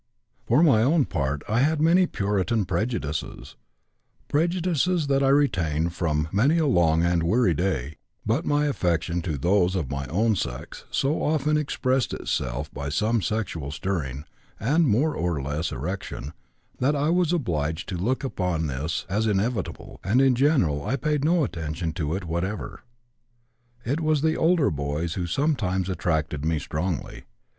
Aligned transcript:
For 0.47 0.63
my 0.63 0.81
own 0.81 1.05
part 1.05 1.43
I 1.47 1.59
had 1.59 1.79
many 1.79 2.07
Puritan 2.07 2.65
prejudices 2.65 3.55
prejudices 4.29 5.05
that 5.05 5.21
I 5.21 5.27
retained 5.29 5.93
for 5.93 6.25
many 6.31 6.57
a 6.57 6.65
long 6.65 7.03
and 7.03 7.21
weary 7.21 7.53
day 7.53 7.97
but 8.25 8.43
my 8.43 8.65
affection 8.65 9.21
for 9.21 9.33
those 9.33 9.75
of 9.75 9.91
my 9.91 10.07
own 10.07 10.35
sex 10.35 10.85
so 10.89 11.21
often 11.21 11.55
expressed 11.55 12.15
itself 12.15 12.73
by 12.73 12.89
some 12.89 13.21
sexual 13.21 13.69
stirring, 13.69 14.23
and 14.59 14.87
more 14.87 15.15
or 15.15 15.39
less 15.39 15.71
erection, 15.71 16.33
that 16.79 16.95
I 16.95 17.11
was 17.11 17.31
obliged 17.31 17.87
to 17.89 17.95
look 17.95 18.23
upon 18.23 18.65
this 18.65 19.05
as 19.07 19.27
inevitable, 19.27 19.99
and 20.03 20.19
in 20.19 20.33
general 20.33 20.83
I 20.83 20.95
paid 20.95 21.23
no 21.23 21.43
attention 21.43 21.93
to 21.93 22.15
it 22.15 22.25
whatever. 22.25 22.81
It 23.85 23.99
was 24.01 24.23
the 24.23 24.35
older 24.35 24.71
boys' 24.71 25.13
who 25.13 25.27
sometimes 25.27 25.89
attracted 25.89 26.43
me 26.43 26.57
strongly. 26.57 27.25